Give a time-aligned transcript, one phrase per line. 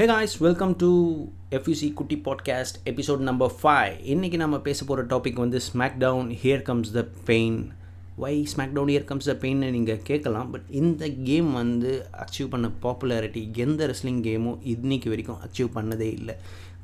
[0.00, 1.14] Hey guys welcome to
[1.50, 5.60] FUC குட்டி podcast episode number five இன்றைக்கி நம்ம பேச போகிற டாபிக் வந்து
[5.98, 7.72] SmackDown here comes the pain
[8.16, 13.56] why SmackDown here comes the பெயின்னு நீங்கள் கேட்கலாம் பட் இந்த கேம் வந்து அச்சீவ் பண்ண பாப்புலாரிட்டி
[13.56, 16.34] எந்த ரெஸ்லிங் கேமும் இன்றைக்கி வரைக்கும் அச்சீவ் பண்ணதே இல்லை.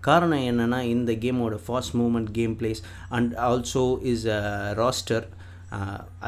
[0.00, 4.40] காரணம் என்னென்னா இந்த கேமோட fast movement game plays and also is a
[4.76, 5.28] roster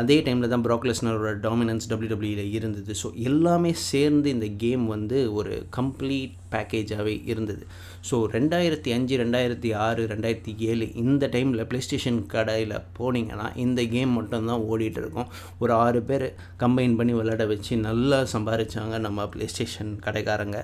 [0.00, 2.92] அதே டைமில் தான் ப்ராக்லெஸ்னரோட டாமினன்ஸ் டபிள்யூடபிள்யூயில் இருந்தது.
[3.02, 7.64] ஸோ எல்லாமே சேர்ந்து இந்த கேம் வந்து ஒரு கம்ப்ளீட் பேக்கேஜாகவே இருந்தது.
[8.08, 14.12] ஸோ ரெண்டாயிரத்தி அஞ்சு ரெண்டாயிரத்தி ஆறு ரெண்டாயிரத்தி ஏழு இந்த டைமில் ப்ளே ஸ்டேஷன் கடையில் போனீங்கன்னா இந்த கேம்
[14.18, 15.30] மட்டும்தான் ஓடிட்டு இருக்கும்.
[15.62, 16.26] ஒரு ஆறு பேர்
[16.62, 20.60] கம்பைன் பண்ணி விளையாட வச்சு நல்லா சம்பாரித்தாங்க நம்ம ப்ளே ஸ்டேஷன் கடைக்காரங்க.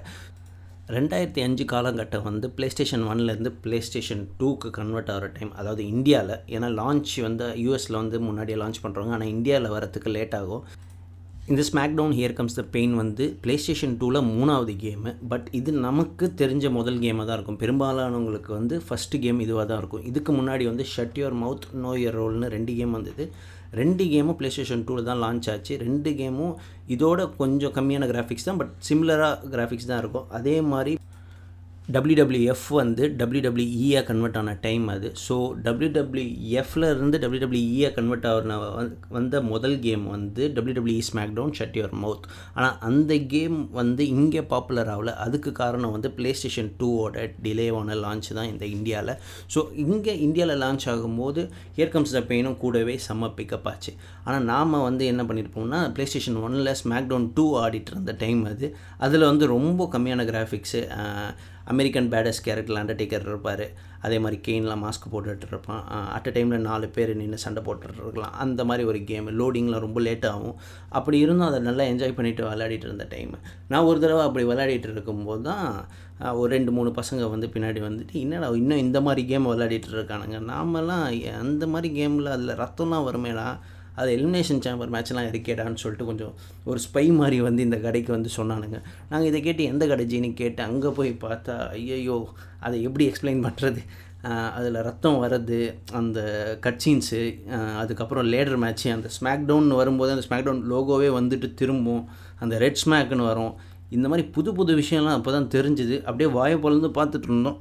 [0.93, 6.35] ரெண்டாயிரத்தி அஞ்சு காலகட்டம் வந்து ப்ளே ஸ்டேஷன் ஒன்லேருந்து ப்ளே ஸ்டேஷன் டூக்கு கன்வெர்ட் ஆகிற டைம் அதாவது இந்தியாவில்
[6.55, 10.63] ஏன்னா லான்ச் வந்து யூஎஸில் வந்து முன்னாடியே லான்ச் பண்ணுறாங்க ஆனால் இந்தியாவில் வரத்துக்கு லேட் ஆகும்.
[11.53, 16.27] இந்த SmackDown here comes the pain வந்து ப்ளே ஸ்டேஷன் டூவில் மூணாவது கேமு பட் இது நமக்கு
[16.41, 17.59] தெரிஞ்ச முதல் கேமாக தான் இருக்கும்.
[17.63, 20.05] பெரும்பாலானவங்களுக்கு வந்து ஃபஸ்ட்டு கேம் இதுவாக தான் இருக்கும்.
[20.11, 23.27] இதுக்கு முன்னாடி வந்து shut your mouth know your ரோல்னு ரெண்டு கேம் வந்தது.
[23.81, 25.77] ரெண்டு கேமும் ப்ளே ஸ்டேஷன் டூவில் தான் லான்ச் ஆச்சு.
[25.85, 26.55] ரெண்டு கேமும்
[26.97, 30.27] இதோட கொஞ்சம் கம்மியான கிராஃபிக்ஸ் தான் பட் சிமிலராக கிராஃபிக்ஸ் தான் இருக்கும்.
[30.41, 30.95] அதே மாதிரி
[31.89, 35.09] டபிள்யூடபிள்யூஎஃப் வந்து டபிள்யூடபிள்யூஇயாக கன்வெர்ட் ஆன டைம் அது.
[35.25, 35.35] ஸோ
[35.67, 38.55] டபிள்யூடபிள்யூஎஃப்ல இருந்து டபிள்யூடபிள்யூஇயாக கன்வெர்ட் ஆகிற
[39.17, 41.03] வந்த முதல் கேம் வந்து WWE
[41.39, 42.25] SmackDown shut your mouth
[42.57, 45.15] ஆனால் அந்த கேம் வந்து இங்கே பாப்புலர் ஆகல.
[45.27, 49.15] அதுக்கு காரணம் வந்து ப்ளே ஸ்டேஷன் டூவோட டிலேவான லான்ச் தான் இந்த இந்தியாவில்
[49.55, 51.45] ஸோ இங்கே இந்தியாவில் லான்ச் ஆகும்போது
[51.85, 53.95] ஏர்கம்ஸ் த பெயினும் கூடவே செம்ம பிக்கப் ஆச்சு.
[54.27, 58.69] ஆனால் நாம் வந்து என்ன பண்ணியிருப்போம்னா ப்ளே ஸ்டேஷன் ஒனில் ஸ்மாக் டவுன் டூ ஆடிட்டு இருந்த டைம் அது.
[59.07, 60.83] அதில் வந்து ரொம்ப கம்மியான graphics
[61.73, 63.65] American badass character Undertaker இருப்பார்.
[64.07, 65.83] அதே மாதிரி கெயின்லாம் மாஸ்க் போட்டுட்டு இருப்பான்.
[66.17, 68.35] அட் அ டைமில் நாலு பேர் நின்று சண்டை போட்டுட்டு இருக்கலாம்.
[68.45, 70.57] அந்த மாதிரி ஒரு கேம் லோடிங்லாம் ரொம்ப லேட் ஆகும்.
[70.99, 73.33] அப்படி இருந்தும் அதை நல்லா என்ஜாய் பண்ணிவிட்டு விளையாடிட்டு இருந்த டைம்
[73.73, 75.69] நான் ஒரு தடவை அப்படி விளையாடிட்டு இருக்கும்போது தான்
[76.41, 80.39] ஒரு ரெண்டு மூணு பசங்க வந்து பின்னாடி வந்துட்டு என்னடா இன்னும் இந்த மாதிரி கேம் விளையாடிட்டு இருக்கானுங்க?
[80.53, 81.07] நாமெல்லாம்
[81.45, 83.49] அந்த மாதிரி கேமில் அதில் ரத்தம்லாம் வருமேடா.
[83.99, 86.33] அது எலிமினேஷன் சேம்பர் மேட்ச்லாம் இருக்கேடான்னு சொல்லிட்டு கொஞ்சம்
[86.71, 88.79] ஒரு ஸ்பை மாதிரி வந்து இந்த கடைக்கு வந்து சொன்னானுங்க.
[89.11, 92.19] நாங்கள் இதை கேட்டு எந்த கடை ஜீனி கேட்டு அங்கே போய் பார்த்தா ஐயையோ
[92.67, 93.83] அதை எப்படி எக்ஸ்பிளைன் பண்ணுறது
[94.57, 95.59] அதில் ரத்தம் வர்றது
[95.99, 96.19] அந்த
[96.67, 97.21] கட்சீன்ஸு
[97.81, 102.05] அதுக்கப்புறம் லேடர் மேட்ச்சு அந்த ஸ்மாக் டவுன் வரும்போது அந்த ஸ்மாக் டவுன் லோகோவே வந்துட்டு திரும்பும்.
[102.43, 103.53] அந்த ரெட் ஸ்மாக்னு வரும்.
[103.97, 105.97] இந்த மாதிரி புது புது விஷயம்லாம் அப்போ தான் தெரிஞ்சுது.
[106.09, 107.59] அப்படியே வாயை பொழுது பார்த்துட்டு இருந்தோம்.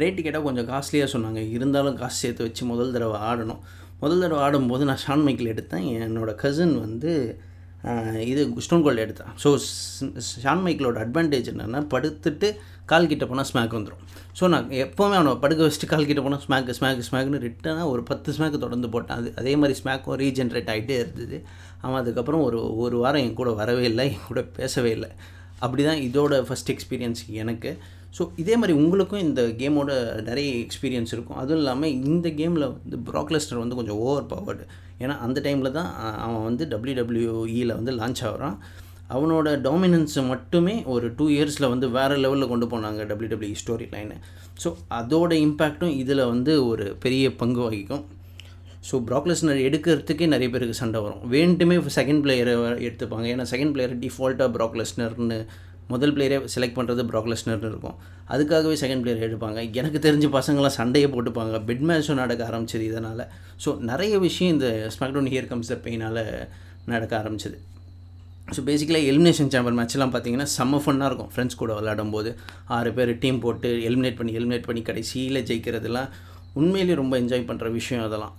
[0.00, 1.40] ரேட்டு கேட்டால் கொஞ்சம் காஸ்ட்லியாக சொன்னாங்க.
[1.56, 3.60] இருந்தாலும் காசு சேர்த்து வச்சு முதல் தடவை ஆடணும்.
[4.02, 5.86] முதல் தடவை ஆடும்போது நான் ஷான் மைக்கிள் எடுத்தேன்.
[6.08, 7.12] என்னோடய கசின் வந்து
[8.30, 9.34] இது ஸ்டோன் கோல்டு எடுத்தான்.
[9.42, 9.48] ஸோ
[10.42, 12.48] ஷான் மைக்கிளோட அட்வான்டேஜ் என்னென்னா படுத்துட்டு
[12.90, 14.02] கால் கிட்ட போனால் ஸ்மாக் வந்துடும்
[14.38, 18.34] ஸோ நான் எப்போவுமே அவனை படுக்க வச்சுட்டு கால் கிட்ட போனால் ஸ்மாக் ஸ்மாக் ஸ்மாக்னு ரிட்டனாக ஒரு பத்து
[18.36, 19.18] ஸ்மாக் தொடர்ந்து போட்டான்.
[19.20, 21.38] அது அதே மாதிரி ஸ்மாக்கும் ரீஜென்ரேட் ஆகிட்டே இருந்தது.
[21.84, 25.10] அவன் அதுக்கப்புறம் ஒரு ஒரு வாரம் என் கூட வரவே இல்லை என் கூட பேசவே இல்லை.
[25.64, 27.72] அப்படி தான் இதோட ஃபஸ்ட் எக்ஸ்பீரியன்ஸ் எனக்கு.
[28.16, 29.90] ஸோ இதே மாதிரி உங்களுக்கும் இந்த கேமோட
[30.28, 31.40] நிறைய எக்ஸ்பீரியன்ஸ் இருக்கும்.
[31.42, 34.64] அதுவும் இல்லாமல் இந்த கேமில் வந்து ப்ராக்லஸ்டர் வந்து கொஞ்சம் ஓவர் பவர்டு
[35.02, 35.90] ஏன்னா அந்த டைமில் தான்
[36.24, 38.56] அவன் வந்து டபிள்யூடபிள்யூஇயில் வந்து லான்ச் ஆகிறான்.
[39.16, 44.16] அவனோட டாமினன்ஸை மட்டுமே ஒரு டூ இயர்ஸில் வந்து வேறு லெவலில் கொண்டு போனாங்க டபிள்யூடபிள்யூ ஸ்டோரி லைனை
[44.62, 44.68] ஸோ
[44.98, 48.04] அதோட இம்பேக்டும் இதில் வந்து ஒரு பெரிய பங்கு வகிக்கும்.
[48.88, 51.24] ஸோ ப்ராக்லெஸ்னர் எடுக்கிறதுக்கே நிறைய பேருக்கு சண்டை வரும்.
[51.34, 52.54] வேண்டுமே செகண்ட் பிளேயரை
[52.86, 53.26] எடுத்துப்பாங்க.
[53.34, 55.38] ஏன்னா செகண்ட் பிளேயர் டிஃபால்ட்டாக ப்ராக்லெஸ்னர்னு
[55.92, 57.96] முதல் பிளேயரே செலக்ட் பண்ணுறது ப்ராக்லெஸ்னர்னு இருக்கும்.
[58.34, 59.60] அதுக்காகவே செகண்ட் பிளேயர் எடுப்பாங்க.
[59.80, 61.58] எனக்கு தெரிஞ்ச பசங்களாம் சண்டையை போட்டுப்பாங்க.
[61.68, 63.24] பெட் மேட்சும் நடக்க ஆரம்பிச்சது இதனால்.
[63.64, 66.22] ஸோ நிறைய விஷயம் இந்த ஸ்மாக்டவுன் ஹியர் கம்ஸ் த பெயினால்
[66.94, 67.58] நடக்க ஆரம்பிச்சது.
[68.54, 71.30] ஸோ பேசிக்கலாக எலிமினேஷன் சேம்பர் மேட்ச்லாம் பார்த்தீங்கன்னா செம்ம ஃபன்னாக இருக்கும்.
[71.32, 72.30] ஃப்ரெண்ட்ஸ் கூட விளையாடும் போது
[72.76, 76.08] ஆறு பேர் டீம் போட்டு எலிமினேட் பண்ணி எலிமினேட் பண்ணி கடைசியில் ஜெயிக்கிறதுலாம்
[76.60, 78.34] உண்மையிலேயே ரொம்ப என்ஜாய் பண்ணுற விஷயம் அதெல்லாம்.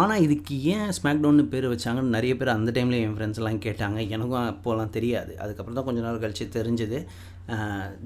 [0.00, 3.98] ஆனால் இதுக்கு ஏன் ஸ்மாக் டவுன்னு பேர் வச்சாங்கன்னு நிறைய பேர் அந்த டைமில் என் ஃப்ரெண்ட்ஸ்லாம் கேட்டாங்க.
[4.14, 5.32] எனக்கும் அப்போலாம் தெரியாது.
[5.44, 7.00] அதுக்கப்புறம் தான் கொஞ்ச நாள் கழிச்சு தெரிஞ்சது.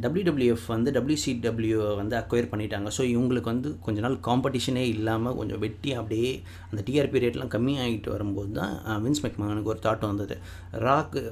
[0.03, 2.89] டபிள்யூடபிள்யூஎஃப் வந்து டபிள்யூசிடபிள்யூ வந்து அக்வயர் பண்ணிட்டாங்க.
[2.97, 6.31] ஸோ இவங்களுக்கு வந்து கொஞ்ச நாள் காம்படிஷனே இல்லாமல் கொஞ்சம் வெட்டி அப்படியே
[6.69, 10.37] அந்த டிஆர்பி ரேட்லாம் கம்மியாகிட்டு வரும்போது தான் வின்ஸ் மெக்மகனுக்கு ஒரு தாட் வந்தது.
[10.85, 11.23] ராக்கு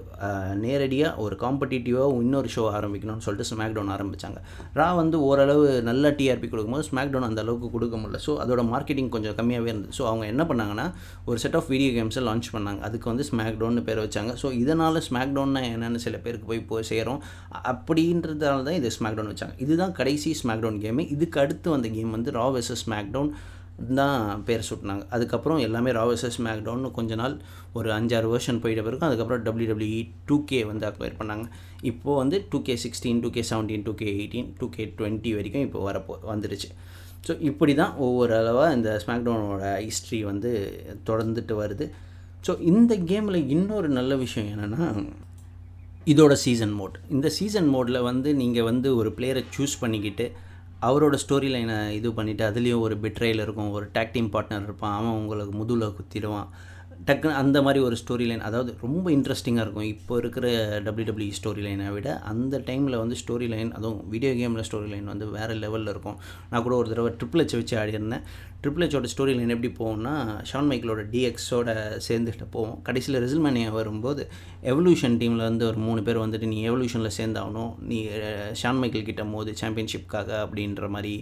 [0.65, 4.43] நேரடியாக ஒரு காம்படிட்டிவாக இன்னொரு ஷோ ஆரம்பிக்கணும்னு சொல்லிட்டு ஸ்மாக் டவுன் ஆரம்பித்தாங்க
[4.81, 8.21] ரா வந்து ஓரளவு நல்ல டிஆர்பி கொடுக்கும்போது ஸ்மாக் டவுன் அந்த அளவுக்கு கொடுக்க முடியல.
[8.27, 9.97] ஸோ அதோட மார்க்கெட்டிங் கொஞ்சம் கம்மியாகவே இருந்தது.
[10.01, 10.89] ஸோ அவங்க என்ன என்ன பண்ணாங்கன்னா
[11.29, 12.81] ஒரு செட் ஆஃப் வீடியோ கேம்ஸை லான்ச் பண்ணாங்க.
[12.89, 14.33] அதுக்கு வந்து ஸ்மாக் டவுன்னு பேர் வச்சாங்க.
[14.43, 17.23] ஸோ இதனால் ஸ்மாக் டவுன்னா என்னென்னு சில பேருக்கு போய் போய் சேரும்.
[17.73, 19.57] அப்படின்றதால தான் இது ஸ்மாக் டவுன் வச்சாங்க.
[19.67, 23.33] இதுதான் கடைசி ஸ்மாக் டவுன் கேமு இதுக்கு அடுத்து வந்த கேம் வந்து ரா வெர்சஸ் ஸ்மாக் டவுன்
[23.99, 25.05] தான் பேர் சுட்டினாங்க.
[25.17, 26.39] அதுக்கப்புறம் எல்லாமே ரா வெர்சஸ்
[26.99, 27.35] கொஞ்ச நாள்
[27.79, 30.01] ஒரு அஞ்சாறு வேர்ஷன் போயிட்ட பிறகு அதுக்கப்புறம் டபிள்யூடபிள்யூஇ
[30.31, 31.47] டூ கே வந்து அக்வயர் பண்ணாங்க.
[31.91, 35.67] இப்போது வந்து two K sixteen two K seventeen two K eighteen two K twenty வரைக்கும்
[35.69, 36.71] இப்போ வரப்போ வந்துடுச்சு
[37.27, 40.51] ஸோ இப்படி தான் ஒவ்வொரு அளவாக இந்த ஸ்மாக்டவுனோட ஹிஸ்ட்ரி வந்து
[41.09, 41.87] தொடர்ந்துட்டு வருது.
[42.47, 44.87] ஸோ இந்த கேமில் இன்னொரு நல்ல விஷயம் என்னென்னா
[46.13, 50.27] இதோட சீசன் மோட் இந்த சீசன் மோடில் வந்து நீங்கள் வந்து ஒரு பிளேயரை சூஸ் பண்ணிக்கிட்டு
[50.89, 55.19] அவரோட ஸ்டோரி லைனை இது பண்ணிவிட்டு அதுலேயும் ஒரு பெட்ரேயில் இருக்கும் ஒரு டேக் டீம் பார்ட்னர் இருப்பான் அவன்
[55.23, 56.49] உங்களுக்கு முதுகில் குத்திடுவான்.
[57.09, 59.87] டக்குன்னு அந்த மாதிரி ஒரு ஸ்டோரி லைன் அதாவது ரொம்ப இன்ட்ரெஸ்டிங்காக இருக்கும்.
[59.93, 60.47] இப்போ இருக்கிற
[60.87, 65.27] டபிள்யூடபிள்யூ ஸ்டோரி லைனை விட அந்த டைமில் வந்து ஸ்டோரி லைன் அதுவும் வீடியோ கேமில் ஸ்டோரி லைன் வந்து
[65.37, 66.19] வேறு லெவலில் இருக்கும்.
[66.51, 68.25] நான் கூட ஒரு தடவை ட்ரிபிள் ஹெச் வச்சு ஆடிருந்தேன்
[68.65, 70.15] ட்ரிபிள் ஹெச்சோட ஸ்டோரி லைன் எப்படி போகும்னா
[70.51, 71.69] ஷான் மைக்கிளோட டிஎக்ஸோட
[72.09, 74.25] சேர்ந்துட்டு போவோம் கடைசியில் ரிசல்மேனியா வரும்போது
[74.73, 77.73] எவல்யூஷன் டீமில் வந்து ஒரு மூணு பேர் வந்துட்டு நீ எவல்யூஷனில் சேர்ந்தாகணும்.
[77.91, 78.01] நீ
[78.63, 81.15] ஷான் மைக்கிள் கிட்ட மோது சாம்பியன்ஷிப்காக அப்படின்ற மாதிரி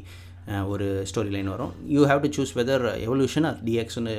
[0.73, 1.73] ஒரு ஸ்டோரி லைன் வரும்.
[1.95, 4.15] You have to choose whether Evolution or டிஎக்ஸ்னு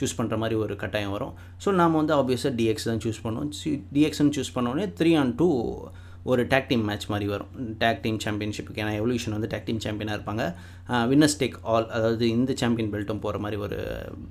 [0.00, 1.34] choose பண்ணுற மாதிரி ஒரு கட்டாயம் வரும்.
[1.64, 3.52] ஸோ நாம் வந்து ஆப்வியஸாக டிஎக்ஸ் தான் சூஸ் பண்ணுவோம்.
[3.96, 5.50] டிஎக்ஸ்னு சூஸ் பண்ணோடனே த்ரீ ஆன் டூ
[6.32, 7.48] ஒரு டேக் டீம் மேட்ச் மாதிரி வரும்.
[7.80, 10.44] டேக் டீம் சாம்பியன்ஷிப்புக்கு ஏன்னா எவல்யூஷன் வந்து டேக் டீம் சாம்பியனாக இருப்பாங்க.
[11.10, 13.78] வின்னர்ஸ் டேக் ஆல் அதாவது இந்த சாம்பியன் பெல்ட்டும் போகிற மாதிரி ஒரு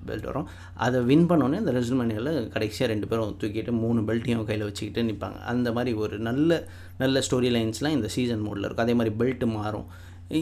[0.07, 0.48] பெல்ட் வரும்.
[0.86, 5.71] அதை வின் பண்ணோன்னே இந்த ரெசல்மேனியில் கடைசியாக ரெண்டு பேரும் தூக்கிட்டு மூணு பெல்ட்டையும் கையில் வச்சுக்கிட்டு நிற்பாங்க அந்த
[5.77, 6.60] மாதிரி ஒரு நல்ல
[7.04, 8.88] நல்ல ஸ்டோரி லைன்ஸ்லாம் இந்த சீசன் மோடில் இருக்கும்.
[8.88, 9.88] அதே மாதிரி பெல்ட்டு மாறும்.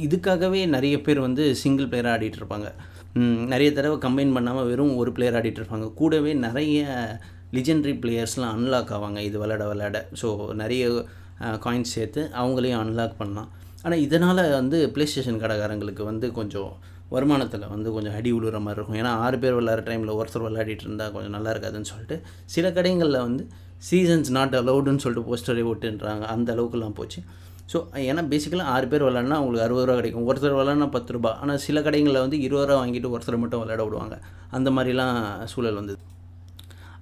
[0.08, 2.70] இதுக்காகவே நிறைய பேர் வந்து சிங்கிள் பிளேயராக ஆடிட்டு இருப்பாங்க.
[3.54, 5.88] நிறைய தடவை கம்பைன் பண்ணாமல் வெறும் ஒரு பிளேயர் ஆடிட்டு இருப்பாங்க.
[6.02, 6.86] கூடவே நிறைய
[7.58, 9.20] லிஜெண்டரி பிளேயர்ஸ்லாம் அன்லாக் ஆவாங்க.
[9.30, 10.28] இது விளாட விளாட ஸோ
[10.62, 10.84] நிறைய
[11.66, 13.50] காயின்ஸ் சேர்த்து அவங்களையும் அன்லாக் பண்ணலாம்.
[13.84, 16.72] ஆனால் இதனால் வந்து ப்ளே ஸ்டேஷன் கடைக்காரங்களுக்கு வந்து கொஞ்சம்
[17.16, 19.00] வருமானத்தில் வந்து கொஞ்சம் அடி விழுற மாதிரி இருக்கும்.
[19.02, 22.18] ஏன்னா ஆறு பேர் விளாட்ற டைமில் ஒருத்தர் விளையாடிட்டு இருந்தால் கொஞ்சம் நல்லா இருக்காதுன்னு சொல்லிட்டு
[22.54, 23.44] சில கடைகளில் வந்து
[23.90, 27.22] சீசன்ஸ் நாட் அலவுடுன்னு சொல்லிட்டு போஸ்டரே விட்டுன்றாங்க அந்த அளவுக்குலாம் போச்சு.
[27.72, 27.80] ஸோ
[28.10, 30.28] ஏன்னா பேசிக்கலாக ஆறு பேர் விளாட்னா உங்களுக்கு அறுபது ரூபா கிடைக்கும்.
[30.30, 31.34] ஒருத்தர் விளாட்னா பத்து ரூபா.
[31.42, 34.18] ஆனால் சில கடைகளில் வந்து இருபது ரூபா வாங்கிட்டு ஒருத்தர் மட்டும் விளையாட விடுவாங்க.
[34.58, 35.18] அந்த மாதிரிலாம்
[35.54, 36.00] சூழல் வந்தது.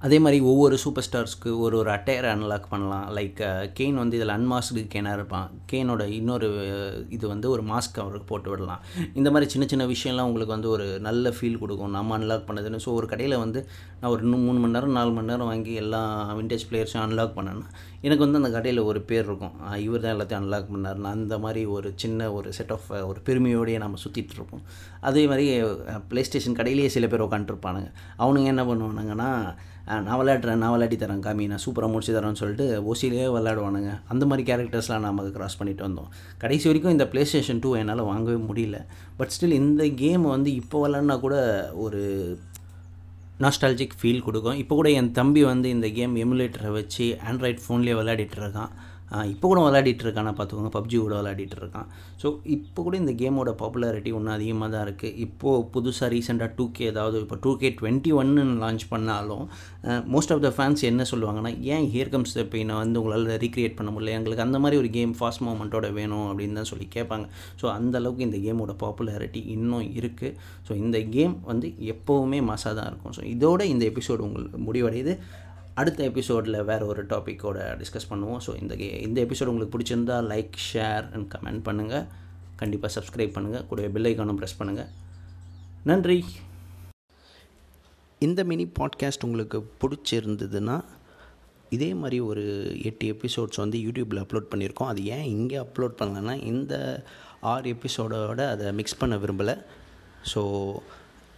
[0.06, 3.08] அதே மாதிரி ஒவ்வொரு சூப்பர் ஸ்டார்ஸ்க்கு ஒரு ஒரு அட்டையரை அன்லாக் பண்ணலாம்.
[3.16, 3.40] லைக்
[3.78, 5.48] கெயின் வந்து இதில் அன்மாஸ்க்கு கேனாக இருப்பான்.
[5.72, 6.48] கேனோட இன்னொரு
[7.16, 8.84] இது வந்து ஒரு மாஸ்க் அவருக்கு போட்டு விடலாம்.
[9.20, 11.94] இந்த மாதிரி சின்ன சின்ன விஷயம்லாம் உங்களுக்கு வந்து ஒரு நல்ல ஃபீல் கொடுக்கும்.
[11.98, 12.84] நம்ம அன்லாக் பண்ணதுன்னு.
[12.86, 13.62] ஸோ ஒரு கடையில் வந்து
[14.00, 16.02] நான் ஒரு இன்னும் மூணு மணி நேரம் நாலு மணி நேரம் வாங்கி எல்லா
[16.40, 17.68] விண்டேஜ் பிளேயர்ஸும் அன்லாக் பண்ணேன்னா
[18.08, 19.56] எனக்கு வந்து அந்த கடையில் ஒரு பேர் இருக்கும்.
[19.86, 21.14] இவர் தான் எல்லாத்தையும் அன்லாக் பண்ணாருன்னு.
[21.16, 24.64] அந்த மாதிரி ஒரு சின்ன ஒரு செட் ஆஃப் ஒரு பெருமையோடையே நம்ம சுற்றிட்டுருப்போம்
[25.10, 25.48] அதே மாதிரி
[26.12, 27.90] ப்ளே ஸ்டேஷன் கடையிலேயே சில பேர் உட்காந்துருப்பானுங்க
[28.24, 29.32] அவனுங்க என்ன பண்ணுவானுங்கன்னா
[30.06, 31.46] நான் விளையாடுறேன் நான் விளையாடி தரேன் காமி.
[31.52, 33.92] நான் சூப்பராக முடிச்சு தரேன்னு சொல்லிட்டு ஓசிலேயே விளையாடுவானுங்க.
[34.14, 36.10] அந்த மாதிரி கேரக்டர்ஸ்லாம் நம்ம க்ராஸ் பண்ணிட்டு வந்தோம்.
[36.44, 38.80] கடைசி வரைக்கும் இந்த ப்ளே ஸ்டேஷன் டூ என்னால் வாங்கவே முடியல.
[39.20, 41.38] பட் ஸ்டில் இந்த கேம் வந்து இப்போ விளாட்னா கூட
[41.86, 42.02] ஒரு
[43.44, 44.58] நாஸ்டாலஜிக் ஃபீல் கொடுக்கும்.
[44.62, 48.72] இப்போ கூட என் தம்பி வந்து இந்த கேம் எமுலேட்டரை வச்சு ஆண்ட்ராய்ட் ஃபோன்லேயே விளையாடிட்டு இருக்கான்.
[49.34, 50.72] இப்போ கூட விளையாடிட்டு இருக்கானா பார்த்துக்கோங்க.
[50.76, 51.88] பப்ஜி கூட விளையாடிட்டு இருக்கான்.
[52.22, 56.86] ஸோ இப்போ கூட இந்த கேமோட பாப்புலாரிட்டி ஒன்றும் அதிகமாக தான் இருக்குது இப்போது புதுசாக ரீசெண்டாக டூ கே
[56.92, 59.46] ஏதாவது இப்போ டூ கே டுவெண்ட்டி ஒன்னு லான்ச் பண்ணாலும்
[60.16, 63.90] மோஸ்ட் ஆஃப் த ஃபேன்ஸ் என்ன சொல்லுவாங்கன்னா ஏன் ஹியர் கம்ஸ் த பெயினை வந்து உங்களால் ரீக்ரியேட் பண்ண
[63.96, 64.16] முடியல.
[64.20, 67.28] எங்களுக்கு அந்த மாதிரி ஒரு கேம் ஃபாஸ்ட் மூமெண்ட்டோட வேணும் அப்படின்னு தான் சொல்லி கேட்பாங்க.
[67.62, 70.36] ஸோ அந்த அளவுக்கு இந்த கேமோட பாப்புலாரிட்டி இன்னும் இருக்குது
[70.70, 73.16] ஸோ இந்த கேம் வந்து எப்போவுமே மாசாக தான் இருக்கும்.
[73.20, 75.16] ஸோ இதோட இந்த எபிசோடு உங்களுக்கு முடிவடையுது.
[75.78, 78.42] அடுத்த எபிசோடில் வேறு ஒரு டாப்பிக்கோட டிஸ்கஸ் பண்ணுவோம்.
[78.46, 78.74] ஸோ இந்த
[79.08, 82.06] இந்த எபிசோடு உங்களுக்கு பிடிச்சிருந்தா லைக் ஷேர் அண்ட் கமெண்ட் பண்ணுங்கள்
[82.62, 84.90] கண்டிப்பாக சப்ஸ்கிரைப் பண்ணுங்கள் கூடவே பெல் ஐக்கானும் ப்ரெஸ் பண்ணுங்கள்
[85.90, 86.18] நன்றி.
[88.22, 90.78] இந்த மினி பாட்காஸ்ட் உங்களுக்கு பிடிச்சிருந்ததுன்னா
[91.76, 92.44] இதே மாதிரி ஒரு
[92.90, 94.92] எட்டு எபிசோட்ஸ் வந்து யூடியூப்பில் அப்லோட் பண்ணியிருக்கோம்.
[94.92, 96.74] அது ஏன் இங்கே அப்லோட் பண்ணலன்னா இந்த
[97.52, 99.56] ஆறு எபிசோடோட அதை மிக்ஸ் பண்ண விரும்பலை.
[100.32, 100.42] ஸோ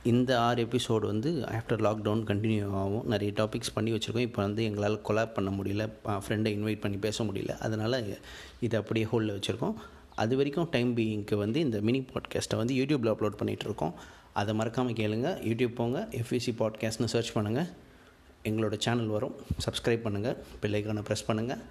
[0.04, 3.08] இந்த ஆறு எபிசோடு வந்து ஆஃப்டர் லாக்டவுன் கண்டினியூ ஆகும்.
[3.08, 4.20] நிறைய டாபிக்ஸ் பண்ணி வச்சுருக்கோம்.
[4.20, 5.90] இப்போ வந்து எங்களால் கொலாப் பண்ண முடியல.
[6.06, 7.58] ஃப்ரெண்டை இன்வைட் பண்ணி பேச முடியல.
[7.58, 8.18] அதனால்
[8.60, 9.74] இதை அப்படியே ஹோல்டில் வச்சுருக்கோம்.
[10.16, 13.94] அது வரைக்கும் டைம் பீயிங்க்கு வந்து இந்த மினி பாட்காஸ்ட்டை வந்து யூடியூப்பில் அப்லோட் பண்ணிகிட்ருக்கோம்
[14.34, 15.30] அதை மறக்காமல் கேளுங்க.
[15.50, 16.08] யூடியூப் போங்க.
[16.12, 17.70] எஃப்இசி பாட்காஸ்ட்னு சர்ச் பண்ணுங்கள்
[18.44, 19.36] எங்களோட சேனல் வரும்.
[19.66, 21.62] சப்ஸ்கிரைப் பண்ணுங்கள் பிள்ளைக்கான ப்ரெஸ் பண்ணுங்கள்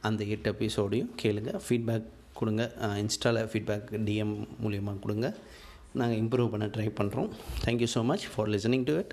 [0.00, 2.04] அந்த எட்டு எபிசோடையும் கேளுங்கள் ஃபீட்பேக்
[2.34, 2.72] கொடுங்க.
[2.80, 5.34] இன்ஸ்டாவில் ஃபீட்பேக் டிஎம் மூலியமாக கொடுங்க.
[5.94, 7.30] நாங்கள் இம்ப்ரூவ் பண்ண ட்ரை பண்ணுறோம்
[7.64, 9.12] thank you so much for listening to it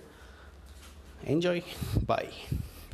[1.26, 1.64] enjoy
[2.06, 2.32] bye